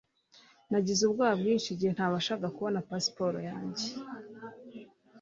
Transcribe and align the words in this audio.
nagize 0.69 1.01
ubwoba 1.03 1.33
bwinshi 1.41 1.67
igihe 1.71 1.91
ntabashaga 1.93 2.47
kubona 2.55 2.85
pasiporo 2.89 3.37
yanjye 3.49 3.87